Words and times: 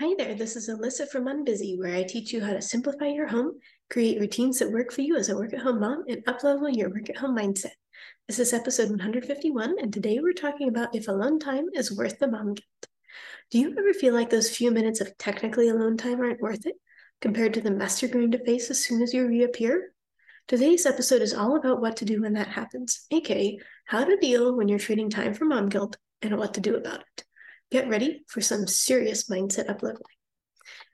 Hi 0.00 0.14
there, 0.16 0.34
this 0.34 0.54
is 0.54 0.68
Alyssa 0.68 1.08
from 1.08 1.24
Unbusy, 1.24 1.76
where 1.78 1.94
I 1.94 2.04
teach 2.04 2.32
you 2.32 2.40
how 2.40 2.52
to 2.52 2.62
simplify 2.62 3.06
your 3.06 3.26
home, 3.26 3.58
create 3.90 4.20
routines 4.20 4.60
that 4.60 4.70
work 4.70 4.92
for 4.92 5.02
you 5.02 5.16
as 5.16 5.28
a 5.28 5.36
work 5.36 5.52
at 5.52 5.60
home 5.60 5.80
mom, 5.80 6.04
and 6.08 6.24
uplevel 6.26 6.74
your 6.74 6.88
work 6.88 7.10
at 7.10 7.16
home 7.16 7.36
mindset. 7.36 7.72
This 8.28 8.38
is 8.38 8.52
episode 8.52 8.90
151, 8.90 9.76
and 9.80 9.92
today 9.92 10.20
we're 10.20 10.32
talking 10.34 10.68
about 10.68 10.94
if 10.94 11.08
alone 11.08 11.40
time 11.40 11.66
is 11.74 11.96
worth 11.96 12.18
the 12.18 12.28
mom 12.28 12.54
guilt. 12.54 12.86
Do 13.50 13.58
you 13.58 13.74
ever 13.76 13.92
feel 13.92 14.14
like 14.14 14.30
those 14.30 14.54
few 14.54 14.70
minutes 14.70 15.00
of 15.00 15.16
technically 15.18 15.68
alone 15.68 15.96
time 15.96 16.20
aren't 16.20 16.40
worth 16.40 16.66
it 16.66 16.76
compared 17.20 17.54
to 17.54 17.60
the 17.60 17.70
mess 17.70 18.00
you're 18.00 18.10
going 18.10 18.30
to 18.30 18.44
face 18.44 18.70
as 18.70 18.84
soon 18.84 19.02
as 19.02 19.12
you 19.12 19.26
reappear? 19.26 19.92
Today's 20.46 20.86
episode 20.86 21.22
is 21.22 21.34
all 21.34 21.56
about 21.56 21.80
what 21.80 21.96
to 21.96 22.04
do 22.04 22.22
when 22.22 22.34
that 22.34 22.48
happens, 22.48 23.06
aka 23.10 23.58
how 23.84 24.04
to 24.04 24.16
deal 24.16 24.56
when 24.56 24.68
you're 24.68 24.78
trading 24.78 25.10
time 25.10 25.34
for 25.34 25.44
mom 25.44 25.68
guilt 25.68 25.96
and 26.22 26.38
what 26.38 26.54
to 26.54 26.60
do 26.60 26.76
about 26.76 27.00
it. 27.00 27.24
Get 27.70 27.88
ready 27.88 28.24
for 28.28 28.40
some 28.40 28.66
serious 28.66 29.28
mindset 29.28 29.68
upleveling. 29.68 30.00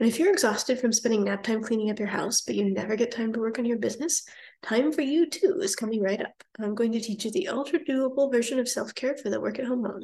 And 0.00 0.08
if 0.08 0.18
you're 0.18 0.32
exhausted 0.32 0.80
from 0.80 0.92
spending 0.92 1.24
nap 1.24 1.44
time 1.44 1.62
cleaning 1.62 1.90
up 1.90 2.00
your 2.00 2.08
house, 2.08 2.40
but 2.40 2.56
you 2.56 2.64
never 2.68 2.96
get 2.96 3.12
time 3.12 3.32
to 3.32 3.38
work 3.38 3.60
on 3.60 3.64
your 3.64 3.78
business, 3.78 4.24
time 4.62 4.90
for 4.90 5.02
you 5.02 5.30
too 5.30 5.60
is 5.62 5.76
coming 5.76 6.02
right 6.02 6.20
up. 6.20 6.42
I'm 6.58 6.74
going 6.74 6.90
to 6.92 7.00
teach 7.00 7.24
you 7.24 7.30
the 7.30 7.48
ultra 7.48 7.78
doable 7.78 8.32
version 8.32 8.58
of 8.58 8.68
self 8.68 8.92
care 8.94 9.16
for 9.16 9.30
the 9.30 9.40
work 9.40 9.60
at 9.60 9.66
home 9.66 9.82
mom, 9.82 10.02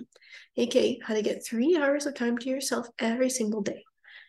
aka 0.57 1.01
how 1.03 1.15
to 1.15 1.23
get 1.23 1.45
three 1.45 1.77
hours 1.77 2.07
of 2.07 2.15
time 2.15 2.39
to 2.39 2.49
yourself 2.49 2.87
every 3.01 3.31
single 3.31 3.63
day. 3.63 3.83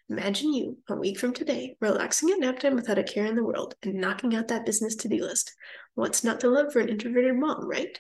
Imagine 0.10 0.52
you, 0.52 0.78
a 0.90 0.96
week 0.96 1.20
from 1.20 1.34
today, 1.34 1.78
relaxing 1.80 2.32
at 2.32 2.40
nap 2.40 2.60
time 2.60 2.76
without 2.76 2.98
a 2.98 3.04
care 3.04 3.28
in 3.28 3.36
the 3.36 3.44
world 3.44 3.76
and 3.84 4.02
knocking 4.02 4.36
out 4.36 4.48
that 4.48 4.66
business 4.66 4.96
to 4.96 5.08
do 5.08 5.22
list. 5.22 5.54
What's 5.94 6.24
not 6.24 6.40
to 6.40 6.50
love 6.50 6.74
for 6.74 6.80
an 6.80 6.90
introverted 6.90 7.36
mom, 7.36 7.70
right? 7.70 8.00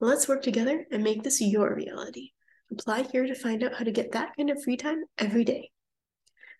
Let's 0.00 0.28
work 0.28 0.42
together 0.42 0.86
and 0.90 1.04
make 1.04 1.22
this 1.22 1.42
your 1.42 1.74
reality. 1.74 2.30
Apply 2.72 3.02
here 3.02 3.26
to 3.26 3.34
find 3.34 3.62
out 3.62 3.74
how 3.74 3.84
to 3.84 3.90
get 3.90 4.12
that 4.12 4.34
kind 4.36 4.48
of 4.48 4.62
free 4.62 4.78
time 4.78 5.04
every 5.18 5.44
day. 5.44 5.70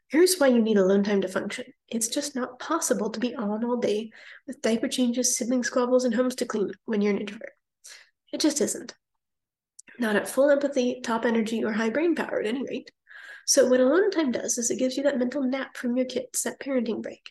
Here's 0.09 0.37
why 0.37 0.48
you 0.48 0.61
need 0.61 0.77
alone 0.77 1.05
time 1.05 1.23
to 1.23 1.29
function. 1.29 1.65
It's 1.89 2.09
just 2.09 2.36
not 2.36 2.59
possible 2.59 3.09
to 3.11 3.19
be 3.19 3.34
on 3.34 3.64
all 3.64 3.78
day 3.78 4.11
with 4.47 4.61
diaper 4.61 4.89
changes, 4.89 5.39
sibling 5.39 5.64
squabbles, 5.64 6.05
and 6.05 6.14
homes 6.14 6.34
to 6.36 6.45
clean 6.45 6.70
when 6.84 7.01
you're 7.01 7.14
an 7.14 7.20
introvert. 7.20 7.53
It 8.31 8.41
just 8.41 8.61
isn't. 8.61 8.95
Not 9.98 10.17
at 10.17 10.28
full 10.28 10.51
empathy, 10.51 11.01
top 11.03 11.25
energy, 11.25 11.64
or 11.64 11.73
high 11.73 11.89
brain 11.89 12.14
power 12.14 12.41
at 12.41 12.47
any 12.47 12.62
rate. 12.62 12.91
So, 13.47 13.67
what 13.69 13.81
alone 13.81 14.11
time 14.11 14.33
does 14.33 14.58
is 14.58 14.70
it 14.70 14.79
gives 14.79 14.98
you 14.98 15.03
that 15.05 15.19
mental 15.19 15.42
nap 15.42 15.79
from 15.79 15.97
your 15.97 16.06
kids, 16.06 16.42
that 16.42 16.61
parenting 16.61 17.03
break. 17.03 17.31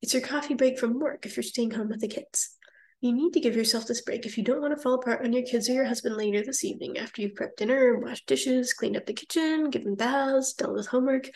It's 0.00 0.14
your 0.14 0.22
coffee 0.22 0.54
break 0.54 0.78
from 0.78 1.00
work 1.00 1.26
if 1.26 1.36
you're 1.36 1.42
staying 1.42 1.72
home 1.72 1.88
with 1.88 2.00
the 2.00 2.08
kids. 2.08 2.56
You 3.00 3.12
need 3.12 3.32
to 3.32 3.40
give 3.40 3.56
yourself 3.56 3.86
this 3.86 4.02
break 4.02 4.26
if 4.26 4.36
you 4.36 4.44
don't 4.44 4.60
want 4.60 4.76
to 4.76 4.82
fall 4.82 4.94
apart 4.94 5.24
on 5.24 5.32
your 5.32 5.42
kids 5.42 5.68
or 5.68 5.72
your 5.72 5.86
husband 5.86 6.16
later 6.16 6.42
this 6.42 6.64
evening 6.64 6.98
after 6.98 7.22
you've 7.22 7.32
prepped 7.32 7.56
dinner, 7.56 7.98
washed 7.98 8.26
dishes, 8.26 8.74
cleaned 8.74 8.96
up 8.96 9.06
the 9.06 9.14
kitchen, 9.14 9.70
given 9.70 9.94
baths, 9.94 10.52
dealt 10.52 10.74
with 10.74 10.86
homework. 10.86 11.30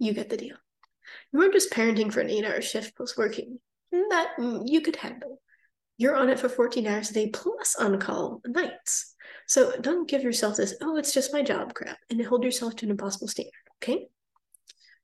You 0.00 0.12
get 0.12 0.28
the 0.28 0.36
deal. 0.36 0.56
You 1.32 1.40
aren't 1.40 1.52
just 1.52 1.70
parenting 1.70 2.12
for 2.12 2.20
an 2.20 2.30
eight 2.30 2.44
hour 2.44 2.60
shift 2.60 2.96
plus 2.96 3.16
working. 3.16 3.60
That 3.92 4.32
mm, 4.40 4.62
you 4.66 4.80
could 4.80 4.96
handle. 4.96 5.40
You're 5.98 6.16
on 6.16 6.30
it 6.30 6.40
for 6.40 6.48
14 6.48 6.84
hours 6.88 7.10
a 7.10 7.14
day 7.14 7.30
plus 7.30 7.76
on 7.76 8.00
call 8.00 8.40
nights. 8.44 9.14
So 9.46 9.72
don't 9.80 10.08
give 10.08 10.24
yourself 10.24 10.56
this, 10.56 10.74
oh, 10.82 10.96
it's 10.96 11.14
just 11.14 11.32
my 11.32 11.42
job 11.42 11.74
crap, 11.74 11.98
and 12.10 12.24
hold 12.24 12.42
yourself 12.42 12.74
to 12.76 12.86
an 12.86 12.90
impossible 12.90 13.28
standard, 13.28 13.52
okay? 13.82 14.08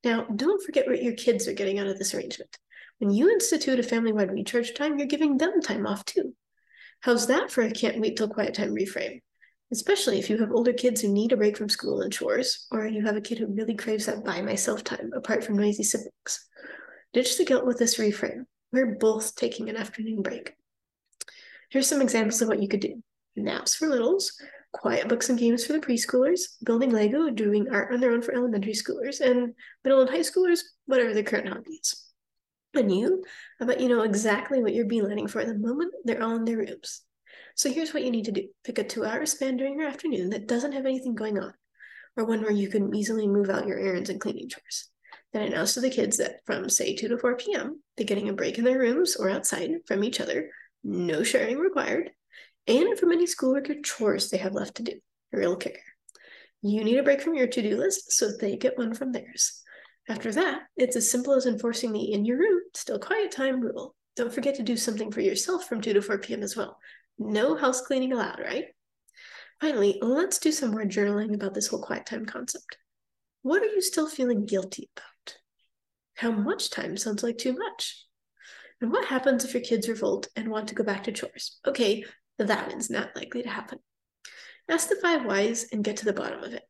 Now, 0.02 0.24
don't 0.24 0.64
forget 0.64 0.88
what 0.88 1.02
your 1.02 1.12
kids 1.12 1.46
are 1.46 1.52
getting 1.52 1.78
out 1.78 1.86
of 1.86 1.98
this 1.98 2.14
arrangement. 2.14 2.56
When 3.00 3.10
you 3.10 3.30
institute 3.30 3.80
a 3.80 3.82
family 3.82 4.12
wide 4.12 4.30
recharge 4.30 4.74
time, 4.74 4.98
you're 4.98 5.06
giving 5.06 5.38
them 5.38 5.62
time 5.62 5.86
off 5.86 6.04
too. 6.04 6.34
How's 7.00 7.28
that 7.28 7.50
for 7.50 7.62
a 7.62 7.70
can't 7.70 7.98
wait 7.98 8.18
till 8.18 8.28
quiet 8.28 8.52
time 8.52 8.74
reframe? 8.74 9.22
Especially 9.72 10.18
if 10.18 10.28
you 10.28 10.36
have 10.36 10.52
older 10.52 10.74
kids 10.74 11.00
who 11.00 11.08
need 11.08 11.32
a 11.32 11.36
break 11.38 11.56
from 11.56 11.70
school 11.70 12.02
and 12.02 12.12
chores, 12.12 12.66
or 12.70 12.86
you 12.86 13.02
have 13.06 13.16
a 13.16 13.22
kid 13.22 13.38
who 13.38 13.46
really 13.46 13.74
craves 13.74 14.04
that 14.04 14.22
by 14.22 14.42
myself 14.42 14.84
time 14.84 15.12
apart 15.16 15.42
from 15.42 15.56
noisy 15.56 15.82
siblings. 15.82 16.46
Ditch 17.14 17.38
the 17.38 17.46
guilt 17.46 17.64
with 17.64 17.78
this 17.78 17.96
reframe. 17.96 18.44
We're 18.70 18.96
both 18.96 19.34
taking 19.34 19.70
an 19.70 19.78
afternoon 19.78 20.20
break. 20.20 20.52
Here's 21.70 21.88
some 21.88 22.02
examples 22.02 22.42
of 22.42 22.48
what 22.48 22.60
you 22.60 22.68
could 22.68 22.80
do 22.80 23.02
naps 23.34 23.76
for 23.76 23.88
littles, 23.88 24.38
quiet 24.74 25.08
books 25.08 25.30
and 25.30 25.38
games 25.38 25.64
for 25.64 25.72
the 25.72 25.78
preschoolers, 25.78 26.42
building 26.66 26.90
Lego, 26.90 27.30
doing 27.30 27.66
art 27.72 27.94
on 27.94 28.00
their 28.00 28.12
own 28.12 28.20
for 28.20 28.34
elementary 28.34 28.74
schoolers, 28.74 29.22
and 29.22 29.54
middle 29.84 30.02
and 30.02 30.10
high 30.10 30.18
schoolers, 30.18 30.60
whatever 30.84 31.14
their 31.14 31.22
current 31.22 31.48
hobby 31.48 31.80
is 31.82 32.09
and 32.74 32.94
you, 32.94 33.24
bet 33.58 33.80
you 33.80 33.88
know 33.88 34.02
exactly 34.02 34.62
what 34.62 34.74
you're 34.74 34.86
beelining 34.86 35.28
for 35.28 35.40
at 35.40 35.46
the 35.46 35.58
moment 35.58 35.92
they're 36.04 36.22
all 36.22 36.36
in 36.36 36.44
their 36.44 36.58
rooms. 36.58 37.02
So 37.54 37.70
here's 37.70 37.92
what 37.92 38.04
you 38.04 38.10
need 38.10 38.24
to 38.26 38.32
do 38.32 38.48
pick 38.64 38.78
a 38.78 38.84
two 38.84 39.04
hour 39.04 39.26
span 39.26 39.56
during 39.56 39.78
your 39.78 39.88
afternoon 39.88 40.30
that 40.30 40.46
doesn't 40.46 40.72
have 40.72 40.86
anything 40.86 41.14
going 41.14 41.38
on, 41.38 41.52
or 42.16 42.24
one 42.24 42.42
where 42.42 42.52
you 42.52 42.68
can 42.68 42.94
easily 42.94 43.26
move 43.26 43.50
out 43.50 43.66
your 43.66 43.78
errands 43.78 44.10
and 44.10 44.20
cleaning 44.20 44.48
chores. 44.48 44.88
Then 45.32 45.42
announce 45.42 45.74
to 45.74 45.80
the 45.80 45.90
kids 45.90 46.16
that 46.16 46.40
from, 46.44 46.68
say, 46.68 46.96
2 46.96 47.08
to 47.08 47.18
4 47.18 47.36
p.m., 47.36 47.80
they're 47.96 48.06
getting 48.06 48.28
a 48.28 48.32
break 48.32 48.58
in 48.58 48.64
their 48.64 48.78
rooms 48.78 49.14
or 49.16 49.30
outside 49.30 49.70
from 49.86 50.02
each 50.02 50.20
other, 50.20 50.50
no 50.82 51.22
sharing 51.22 51.58
required, 51.58 52.10
and 52.66 52.98
from 52.98 53.12
any 53.12 53.26
schoolwork 53.26 53.70
or 53.70 53.80
chores 53.80 54.30
they 54.30 54.38
have 54.38 54.54
left 54.54 54.76
to 54.76 54.82
do. 54.82 55.00
A 55.32 55.38
real 55.38 55.56
kicker. 55.56 55.78
You 56.62 56.84
need 56.84 56.98
a 56.98 57.02
break 57.02 57.22
from 57.22 57.34
your 57.34 57.46
to 57.46 57.62
do 57.62 57.76
list, 57.76 58.12
so 58.12 58.30
they 58.30 58.56
get 58.56 58.76
one 58.76 58.94
from 58.94 59.12
theirs. 59.12 59.62
After 60.10 60.32
that, 60.32 60.62
it's 60.76 60.96
as 60.96 61.08
simple 61.08 61.34
as 61.34 61.46
enforcing 61.46 61.92
the 61.92 62.12
in 62.12 62.24
your 62.24 62.36
room, 62.36 62.62
still 62.74 62.98
quiet 62.98 63.30
time 63.30 63.60
rule. 63.60 63.94
Don't 64.16 64.34
forget 64.34 64.56
to 64.56 64.64
do 64.64 64.76
something 64.76 65.12
for 65.12 65.20
yourself 65.20 65.68
from 65.68 65.80
2 65.80 65.92
to 65.92 66.02
4 66.02 66.18
p.m. 66.18 66.42
as 66.42 66.56
well. 66.56 66.80
No 67.16 67.54
house 67.54 67.82
cleaning 67.82 68.12
allowed, 68.12 68.40
right? 68.40 68.64
Finally, 69.60 70.00
let's 70.02 70.40
do 70.40 70.50
some 70.50 70.72
more 70.72 70.82
journaling 70.82 71.32
about 71.32 71.54
this 71.54 71.68
whole 71.68 71.80
quiet 71.80 72.06
time 72.06 72.26
concept. 72.26 72.76
What 73.42 73.62
are 73.62 73.66
you 73.66 73.80
still 73.80 74.08
feeling 74.08 74.46
guilty 74.46 74.90
about? 74.96 75.36
How 76.16 76.32
much 76.32 76.70
time 76.70 76.96
sounds 76.96 77.22
like 77.22 77.38
too 77.38 77.52
much? 77.52 78.04
And 78.80 78.90
what 78.90 79.04
happens 79.04 79.44
if 79.44 79.54
your 79.54 79.62
kids 79.62 79.88
revolt 79.88 80.26
and 80.34 80.48
want 80.48 80.66
to 80.68 80.74
go 80.74 80.82
back 80.82 81.04
to 81.04 81.12
chores? 81.12 81.60
Okay, 81.64 82.04
that 82.38 82.72
is 82.72 82.90
not 82.90 83.14
likely 83.14 83.44
to 83.44 83.48
happen. 83.48 83.78
Ask 84.68 84.88
the 84.88 84.96
five 84.96 85.24
whys 85.24 85.66
and 85.70 85.84
get 85.84 85.98
to 85.98 86.04
the 86.04 86.12
bottom 86.12 86.42
of 86.42 86.52
it. 86.52 86.64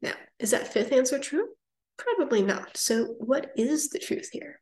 Now, 0.00 0.14
is 0.38 0.52
that 0.52 0.72
fifth 0.72 0.92
answer 0.92 1.18
true? 1.18 1.48
Probably 1.98 2.42
not. 2.42 2.76
So, 2.76 3.16
what 3.18 3.50
is 3.56 3.90
the 3.90 3.98
truth 3.98 4.30
here? 4.32 4.60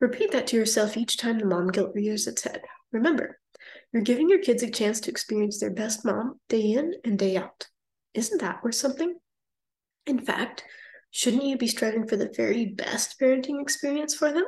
Repeat 0.00 0.32
that 0.32 0.48
to 0.48 0.56
yourself 0.56 0.96
each 0.96 1.16
time 1.16 1.38
the 1.38 1.44
mom 1.44 1.68
guilt 1.68 1.92
rears 1.94 2.26
its 2.26 2.42
head. 2.42 2.62
Remember, 2.90 3.38
you're 3.92 4.02
giving 4.02 4.28
your 4.28 4.40
kids 4.40 4.62
a 4.62 4.70
chance 4.70 4.98
to 5.00 5.10
experience 5.10 5.60
their 5.60 5.70
best 5.70 6.04
mom 6.04 6.40
day 6.48 6.72
in 6.72 6.94
and 7.04 7.18
day 7.18 7.36
out. 7.36 7.68
Isn't 8.14 8.40
that 8.40 8.64
worth 8.64 8.74
something? 8.74 9.14
In 10.06 10.18
fact, 10.18 10.64
shouldn't 11.10 11.44
you 11.44 11.56
be 11.56 11.68
striving 11.68 12.08
for 12.08 12.16
the 12.16 12.32
very 12.34 12.66
best 12.66 13.20
parenting 13.20 13.60
experience 13.60 14.14
for 14.14 14.32
them? 14.32 14.44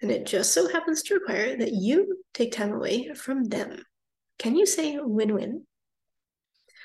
And 0.00 0.10
it 0.10 0.26
just 0.26 0.52
so 0.52 0.68
happens 0.68 1.02
to 1.02 1.14
require 1.14 1.56
that 1.56 1.72
you 1.72 2.18
take 2.32 2.52
time 2.52 2.72
away 2.72 3.12
from 3.14 3.44
them. 3.44 3.82
Can 4.38 4.56
you 4.56 4.64
say 4.64 4.98
win 5.00 5.34
win? 5.34 5.66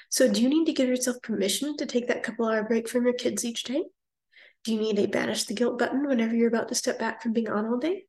So, 0.10 0.32
do 0.32 0.42
you 0.42 0.50
need 0.50 0.66
to 0.66 0.74
give 0.74 0.90
yourself 0.90 1.22
permission 1.22 1.78
to 1.78 1.86
take 1.86 2.08
that 2.08 2.24
couple 2.24 2.46
hour 2.46 2.64
break 2.64 2.90
from 2.90 3.06
your 3.06 3.14
kids 3.14 3.46
each 3.46 3.64
day? 3.64 3.84
Do 4.64 4.74
you 4.74 4.80
need 4.80 5.00
a 5.00 5.08
banish 5.08 5.46
the 5.46 5.56
guilt 5.56 5.80
button 5.80 6.08
whenever 6.08 6.36
you're 6.36 6.48
about 6.48 6.70
to 6.70 6.76
step 6.76 7.00
back 7.00 7.22
from 7.22 7.34
being 7.34 7.50
on 7.50 7.66
all 7.66 7.78
day? 7.78 8.06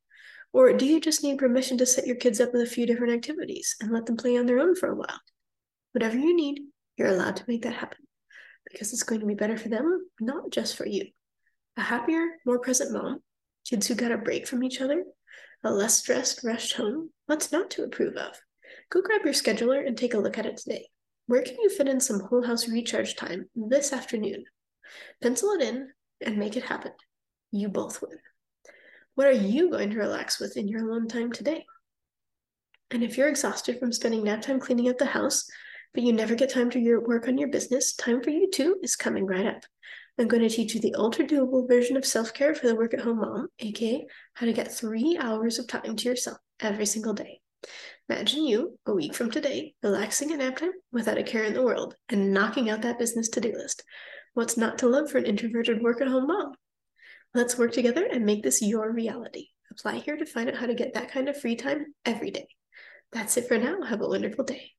Or 0.52 0.72
do 0.74 0.84
you 0.84 1.00
just 1.00 1.22
need 1.22 1.38
permission 1.38 1.78
to 1.78 1.86
set 1.86 2.06
your 2.06 2.16
kids 2.16 2.40
up 2.40 2.52
with 2.52 2.62
a 2.62 2.70
few 2.70 2.86
different 2.86 3.14
activities 3.14 3.74
and 3.80 3.90
let 3.90 4.04
them 4.04 4.18
play 4.18 4.36
on 4.36 4.44
their 4.44 4.58
own 4.58 4.74
for 4.74 4.90
a 4.90 4.94
while? 4.94 5.20
Whatever 5.92 6.18
you 6.18 6.36
need, 6.36 6.60
you're 6.96 7.08
allowed 7.08 7.36
to 7.36 7.44
make 7.48 7.62
that 7.62 7.74
happen 7.74 7.98
because 8.70 8.92
it's 8.92 9.02
going 9.02 9.20
to 9.20 9.26
be 9.26 9.34
better 9.34 9.56
for 9.56 9.68
them, 9.68 10.06
not 10.20 10.50
just 10.50 10.76
for 10.76 10.86
you. 10.86 11.06
A 11.78 11.80
happier, 11.80 12.26
more 12.44 12.58
present 12.58 12.92
mom, 12.92 13.20
kids 13.68 13.86
who 13.86 13.94
got 13.94 14.12
a 14.12 14.18
break 14.18 14.46
from 14.46 14.62
each 14.62 14.80
other, 14.80 15.04
a 15.64 15.72
less 15.72 15.98
stressed, 15.98 16.44
rushed 16.44 16.74
home, 16.74 17.10
what's 17.26 17.50
not 17.50 17.70
to 17.70 17.84
approve 17.84 18.16
of? 18.16 18.38
Go 18.90 19.00
grab 19.00 19.22
your 19.24 19.34
scheduler 19.34 19.86
and 19.86 19.96
take 19.96 20.14
a 20.14 20.18
look 20.18 20.38
at 20.38 20.46
it 20.46 20.58
today. 20.58 20.88
Where 21.26 21.42
can 21.42 21.56
you 21.60 21.70
fit 21.70 21.88
in 21.88 22.00
some 22.00 22.20
whole 22.20 22.44
house 22.44 22.68
recharge 22.68 23.16
time 23.16 23.48
this 23.54 23.92
afternoon? 23.92 24.44
Pencil 25.22 25.50
it 25.52 25.62
in 25.62 25.88
and 26.22 26.36
make 26.36 26.56
it 26.56 26.64
happen. 26.64 26.92
You 27.50 27.68
both 27.68 28.02
win. 28.02 28.18
What 29.14 29.26
are 29.26 29.32
you 29.32 29.70
going 29.70 29.90
to 29.90 29.98
relax 29.98 30.40
with 30.40 30.56
in 30.56 30.68
your 30.68 30.88
alone 30.88 31.08
time 31.08 31.32
today? 31.32 31.64
And 32.90 33.02
if 33.02 33.16
you're 33.16 33.28
exhausted 33.28 33.78
from 33.78 33.92
spending 33.92 34.24
nap 34.24 34.42
time 34.42 34.60
cleaning 34.60 34.88
up 34.88 34.98
the 34.98 35.06
house, 35.06 35.44
but 35.94 36.02
you 36.02 36.12
never 36.12 36.34
get 36.34 36.50
time 36.50 36.70
to 36.70 36.78
your 36.78 37.00
work 37.00 37.28
on 37.28 37.38
your 37.38 37.48
business, 37.48 37.94
time 37.94 38.22
for 38.22 38.30
you 38.30 38.50
too 38.50 38.76
is 38.82 38.96
coming 38.96 39.26
right 39.26 39.46
up. 39.46 39.62
I'm 40.18 40.28
going 40.28 40.42
to 40.42 40.54
teach 40.54 40.74
you 40.74 40.80
the 40.80 40.94
ultra 40.94 41.26
doable 41.26 41.66
version 41.66 41.96
of 41.96 42.04
self 42.04 42.34
care 42.34 42.54
for 42.54 42.66
the 42.66 42.74
work 42.74 42.92
at 42.94 43.00
home 43.00 43.18
mom, 43.18 43.48
aka 43.58 44.06
how 44.34 44.46
to 44.46 44.52
get 44.52 44.72
three 44.72 45.18
hours 45.18 45.58
of 45.58 45.66
time 45.66 45.96
to 45.96 46.08
yourself 46.08 46.38
every 46.60 46.86
single 46.86 47.14
day. 47.14 47.40
Imagine 48.08 48.44
you, 48.44 48.78
a 48.86 48.92
week 48.92 49.14
from 49.14 49.30
today, 49.30 49.74
relaxing 49.82 50.32
at 50.32 50.38
nap 50.38 50.56
time 50.56 50.72
without 50.90 51.18
a 51.18 51.22
care 51.22 51.44
in 51.44 51.54
the 51.54 51.62
world 51.62 51.96
and 52.08 52.32
knocking 52.34 52.68
out 52.68 52.82
that 52.82 52.98
business 52.98 53.28
to 53.30 53.40
do 53.40 53.52
list. 53.52 53.84
What's 54.34 54.56
not 54.56 54.78
to 54.78 54.88
love 54.88 55.10
for 55.10 55.18
an 55.18 55.26
introverted 55.26 55.82
work 55.82 56.00
at 56.00 56.08
home 56.08 56.26
mom? 56.26 56.54
Let's 57.34 57.58
work 57.58 57.72
together 57.72 58.06
and 58.10 58.24
make 58.24 58.42
this 58.42 58.62
your 58.62 58.90
reality. 58.90 59.48
Apply 59.70 59.96
here 59.96 60.16
to 60.16 60.26
find 60.26 60.48
out 60.48 60.56
how 60.56 60.66
to 60.66 60.74
get 60.74 60.94
that 60.94 61.10
kind 61.10 61.28
of 61.28 61.40
free 61.40 61.56
time 61.56 61.94
every 62.04 62.30
day. 62.30 62.48
That's 63.12 63.36
it 63.36 63.48
for 63.48 63.58
now. 63.58 63.82
Have 63.82 64.00
a 64.00 64.08
wonderful 64.08 64.44
day. 64.44 64.72